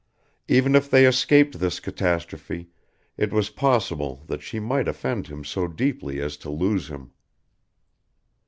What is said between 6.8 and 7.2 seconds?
him.